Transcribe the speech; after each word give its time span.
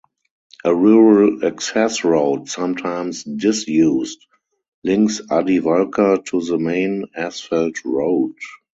A 0.65 0.73
rural 0.73 1.45
access 1.45 2.03
road 2.03 2.49
(sometimes 2.49 3.23
disused) 3.23 4.25
links 4.83 5.21
Addi 5.29 5.61
Walka 5.61 6.25
to 6.25 6.41
the 6.41 6.57
main 6.57 7.05
asphalt 7.15 7.85
road. 7.85 8.33